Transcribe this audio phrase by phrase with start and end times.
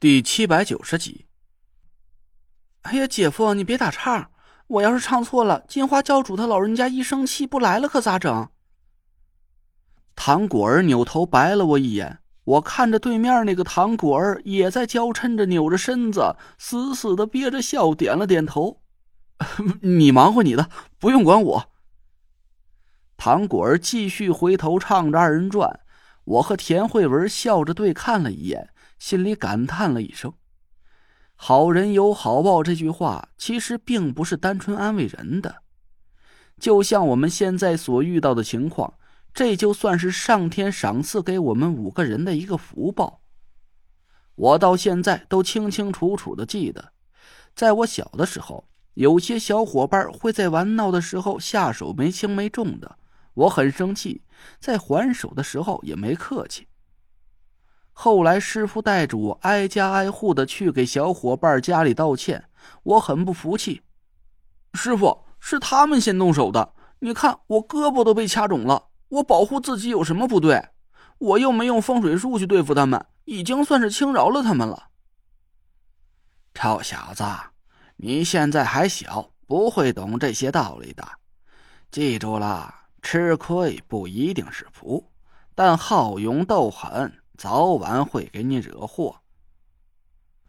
[0.00, 1.26] 第七百九十集。
[2.82, 4.30] 哎呀，姐夫，你别打岔！
[4.68, 8.48] 我要是唱错了，金花教主他老人家一生气不来了，可咋整？
[10.14, 18.80] 唐果儿扭头白了我一眼，我看着对面那个唐果儿也在娇嗔着，扭着身子，死死的憋着笑，点了点头
[19.82, 20.70] ：“你忙活你的，
[21.00, 21.70] 不用管我。”
[23.18, 25.80] 唐果儿继续回头唱着二人转，
[26.22, 28.70] 我和田慧文笑着对看了一眼。
[28.98, 30.32] 心里感叹了一声
[31.34, 35.62] ：“好人有好报。”这句话其实并不是单纯安慰人的，
[36.58, 38.94] 就像我们现在所遇到的情况，
[39.32, 43.20] 这就算是上天赏赐给我们五个人的一个福报。
[44.34, 46.92] 我到现在都清清楚楚的记得，
[47.54, 52.98] 在我小的时候，有些小伙伴会在玩闹的时候下手没轻没重的，
[53.34, 54.22] 我很生气，
[54.60, 56.66] 在还手的时候也没客气。
[58.00, 62.48] 后来师傅带着我挨家挨户的去给小伙伴家里道歉，
[62.84, 63.82] 我很不服气。
[64.74, 70.68] 师傅是他们先动手的，你看我胳膊都被掐肿了，我保护自己有什么不对？
[71.18, 74.90] 我又没用风水术去对付他们，已经算是轻饶了他们了。
[76.54, 77.24] 臭小子，
[77.96, 81.04] 你现在还小，不会懂这些道理的。
[81.90, 82.72] 记住了，
[83.02, 85.10] 吃亏不一定是福，
[85.56, 87.12] 但好勇斗狠。
[87.38, 89.20] 早晚会给你惹祸。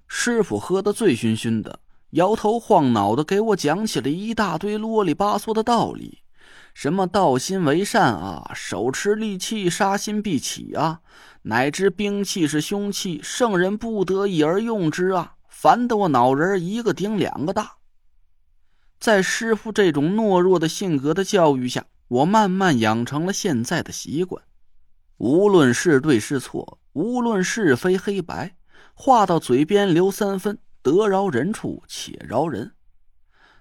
[0.08, 6.24] 师傅喝得醉醺醺的，摇头晃脑的给我讲起了一大堆啰里吧嗦的道理，
[6.74, 11.02] 什么道心为善啊，手持利器杀心必起啊，
[11.44, 17.74] 乃至兵器是凶器，圣人不得已而用之啊，烦得我脑仁一个顶两个大。
[19.00, 24.44] 在师傅这种懦弱的性格的教育下，我慢慢养成了现在的习惯。
[25.20, 28.56] 无论是对是错，无论是非黑白，
[28.94, 32.72] 话到嘴边留三分，得饶人处且饶人。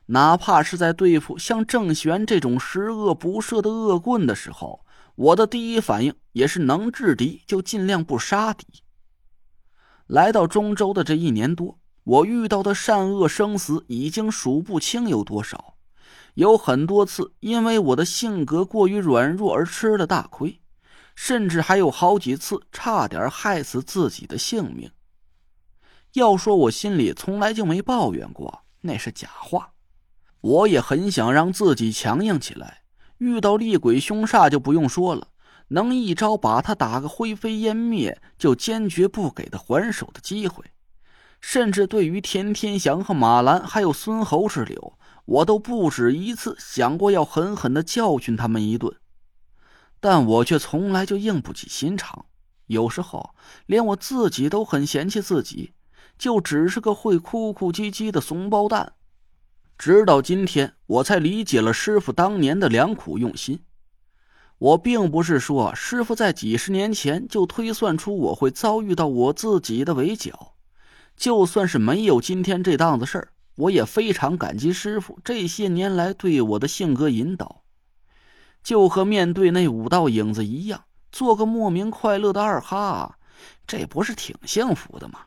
[0.06, 4.84] 哪怕是在对付像郑玄这种十恶不赦的恶棍的时候，
[5.16, 8.64] 我的第一反应也是能制敌就尽量不杀敌。
[10.06, 15.74] 来到中州的这一年多，我遇到的善恶生死已经数不清有多少，
[16.34, 20.60] 有很多次因为我的性格过于软弱而吃了大亏。
[21.20, 24.88] 甚至还有好几次差点害死自己的性命。
[26.12, 29.72] 要说我心里从来就没抱怨过，那是假话。
[30.40, 32.82] 我也很想让自己强硬起来，
[33.18, 35.26] 遇到厉鬼凶煞就不用说了，
[35.70, 40.64] 能一招把他打个灰飞烟灭，就坚决不给他还手的机会。
[41.40, 48.94] 甚至对于田天祥和马兰还有孙侯之流，我都不止一次想过要狠狠的教训他们一顿。
[50.00, 52.26] 但我却从来就硬不起心肠，
[52.66, 53.34] 有时候
[53.66, 55.72] 连我自己都很嫌弃自己，
[56.16, 58.92] 就只是个会哭哭唧唧的怂包蛋。
[59.76, 63.60] 直到今天，我才理解了师傅当年的良苦用心。
[64.58, 70.54] 我并不是说师傅在几十年前就推算出我会遭遇到我自己的围剿，
[71.16, 77.62] 就算是没有今天这档子事儿，我也非常感激师傅这些年来对我的性格引导。
[78.62, 83.18] 就和面对那五道影子一样，做个莫名快乐的二哈，
[83.66, 85.20] 这不是挺幸福的吗？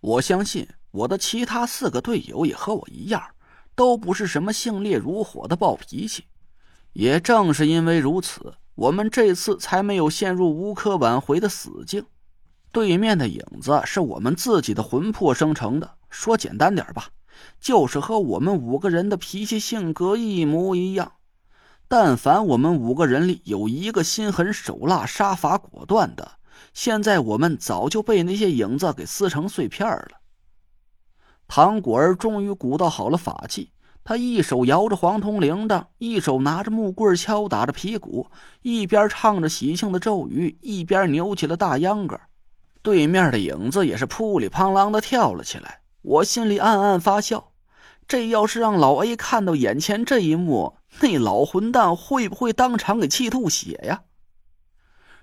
[0.00, 3.22] 我相信我的其他四个队友也和我一样，
[3.74, 6.24] 都不是什么性烈如火的暴脾气。
[6.92, 12.04] 也正是因为如此，我们这次才没有陷入无可挽回的死境。
[12.72, 17.08] 对面的影子是我们自己的魂魄生成的，说简单点吧，
[17.60, 21.12] 就是和我们五个人的脾气性格一模一样。
[21.92, 26.34] 但凡我们五个人里有一个心狠手辣、杀伐果断的，
[26.72, 30.12] 现在我们早就被那些影子给撕成碎片了。
[31.48, 33.72] 唐果儿终于鼓捣好了法器，
[34.04, 38.30] 他一手摇着黄铜铃铛，一手拿着木棍敲打着皮鼓，
[38.62, 42.20] 一边唱着喜庆的咒语，一边扭起了大秧歌。
[42.82, 45.80] 对面的影子也是扑里啪啷的跳了起来。
[46.02, 47.50] 我心里暗暗发笑，
[48.06, 50.76] 这要是让老 A 看到眼前这一幕。
[50.98, 54.02] 那老混蛋会不会当场给气吐血呀？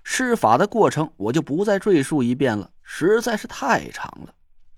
[0.04, 4.34] 施法的过程我就不再赘述一遍了，实在是太长了。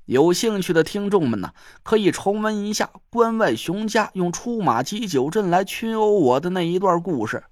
[0.06, 1.54] 有兴趣的听众们呢，
[1.84, 7.44] 可以重温一下关外熊家用出马急九阵来群殴我的那一段故事。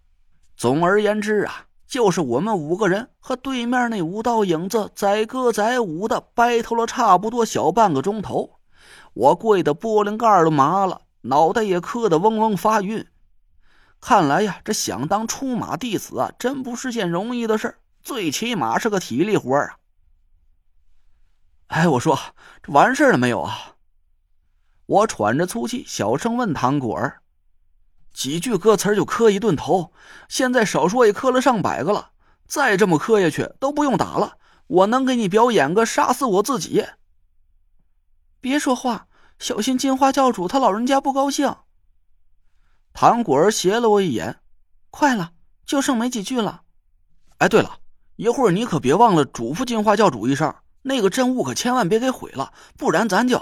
[0.55, 8.57] 总而言之啊，就是我们五个人和对面那五道影子载歌载舞的掰头了差不多小半个钟头，
[9.13, 13.05] 我跪的玻璃盖都麻了，脑袋也磕得嗡嗡发晕。
[13.99, 19.77] 看来呀，这想当出马弟子啊，真不是件容易的事儿最起码是个体力活啊。
[21.67, 22.17] 哎，我说，
[22.63, 23.75] 这完事了没有啊？
[24.85, 27.21] 我喘着粗气，小声问唐果儿
[28.13, 29.91] ：“几句歌词就磕一顿头，
[30.29, 32.11] 现在少说也磕了上百个了。
[32.47, 36.85] 再这么磕下去，都不用打了，我能给你表演个杀死我自己。”
[38.39, 39.07] 别说话，
[39.39, 41.53] 小心金花教主他老人家不高兴。
[42.99, 44.37] 唐果儿斜了我一眼
[44.89, 45.29] ：“快了，
[45.67, 46.61] 就剩没几句了。
[47.37, 47.77] 哎，对了，
[48.15, 50.51] 一会儿你可别忘了嘱咐金花教主一声，
[50.81, 53.39] 那个阵物可千万别给毁了，不然咱就……”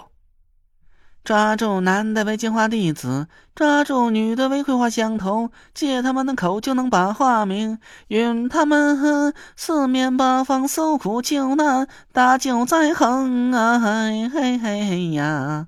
[1.23, 7.79] 抓住男的为金花弟子，抓住女的为葵花香头，借他们的口就能把话明，
[8.09, 13.79] 允他们四面八方搜苦救难，搭救灾横啊！
[13.79, 15.67] 嘿嘿嘿呀！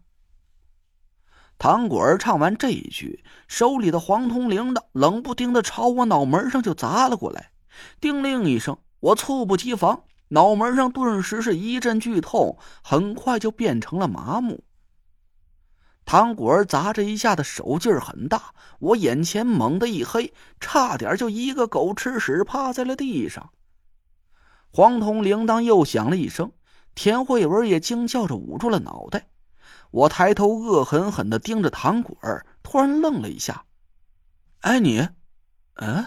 [1.59, 7.51] 唐果儿唱完这一句，手里的黄铜铃铛冷不丁的朝我脑门上就砸了过来，
[7.99, 14.63] 叮铃一声，我猝不及防，脑门上顿时是一阵剧痛，很快就变成了麻木。
[16.05, 23.49] 唐果儿砸这一下的手劲儿很大，我眼前猛地一黑，差点就一个狗吃屎趴在了地上。
[24.71, 26.51] 黄铜铃铛又响了一声，
[26.93, 29.27] 田慧文也惊叫着捂住了脑袋。
[29.91, 33.65] 我抬头恶狠狠的盯着唐果儿，突然愣了一下。
[34.61, 35.07] “哎，你，
[35.75, 36.05] 嗯？”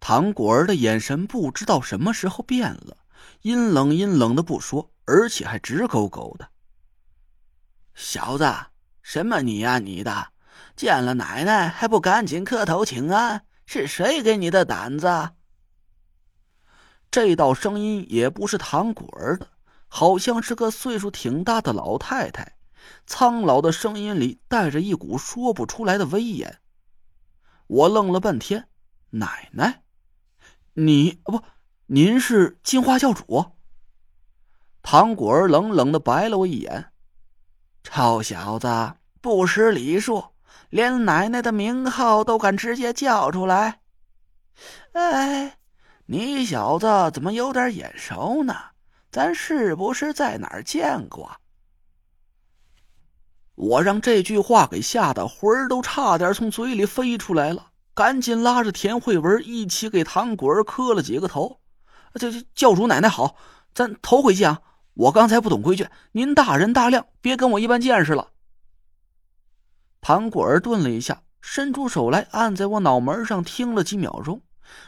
[0.00, 2.96] 唐果儿的眼神不知道什么时候变了，
[3.42, 6.48] 阴冷阴冷的不说，而且还直勾勾的。
[7.94, 8.44] 小子，
[9.02, 10.28] 什么你呀你的，
[10.76, 13.46] 见了奶奶还不赶紧磕头请安？
[13.64, 15.30] 是谁给你的胆子？
[17.10, 19.48] 这道声音也不是唐果儿的，
[19.88, 22.56] 好像是个岁数挺大的老太太，
[23.06, 26.60] 苍老的声音里带着一股说不出来的威严。
[27.66, 28.68] 我愣了半天，
[29.10, 29.82] 奶奶，
[30.74, 31.42] 你不，
[31.86, 33.52] 您是金花教主？
[34.82, 36.92] 唐果儿冷冷的白了我一眼。
[37.82, 40.24] 臭小子，不识礼数，
[40.70, 43.80] 连奶奶的名号都敢直接叫出来！
[44.92, 45.58] 哎，
[46.06, 48.54] 你小子怎么有点眼熟呢？
[49.16, 51.40] 咱是不是在哪儿见过？
[53.54, 61.62] 我让这句话给吓得魂儿都差点从嘴里飞出来了，赶紧拉着田慧文一起给唐果儿磕了几个头。
[62.12, 63.36] 这这教主奶奶好，
[63.72, 64.60] 咱头回见啊！
[64.92, 68.32] 我刚才不懂规矩，您大人大量，别跟我一般见识了。
[70.02, 74.42] 唐果儿顿了一下，伸出手来按在我脑门上，听了几秒钟，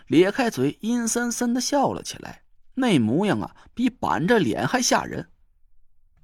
[0.07, 2.43] 咧开嘴，阴森森的笑了起来，
[2.79, 5.29] 那模样啊，比板着脸还吓人。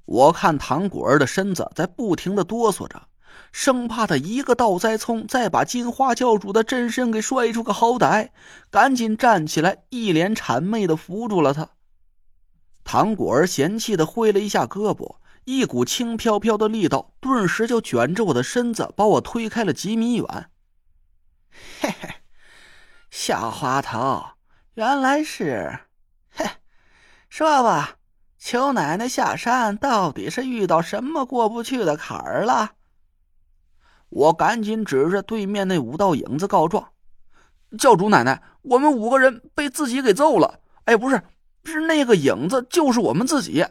[0.05, 3.09] 我看唐果儿的身子在不停的哆嗦着，
[3.51, 8.31] 生怕他一个倒栽葱，再把金花教主的真身给摔出个好歹，
[8.71, 11.71] 赶紧站起来，一脸谄媚的扶住了他。
[12.85, 20.51] 唐果儿嫌弃的挥了一下胳膊，一股轻飘飘的力道顿时就卷着我的身子，把我推开了几米远。
[21.81, 22.15] 嘿嘿，
[23.11, 24.23] 小滑头，
[24.75, 25.81] 原来是……
[27.37, 27.97] 说吧，
[28.39, 32.75] 求奶奶下山到底是遇到什么过不去的坎儿了？
[34.09, 36.93] 我赶紧指着对面那五道影子告状
[37.77, 41.21] ：“教主奶奶，我们五个人被自己给揍了。”哎，不是。
[41.65, 43.67] 是那个影子，就是我们自己。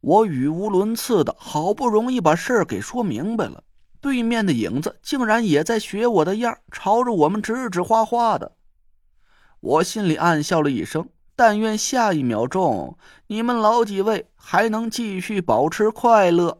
[0.00, 3.62] 我语无伦次的，好不容易把事儿给说明白了，
[4.00, 8.56] 对面的影子竟然也在学我的样，朝着我们指指花花的。
[9.60, 11.08] 我心里暗笑了一声，
[11.40, 16.59] 但愿下一秒钟你们老几位还能继续保持快乐。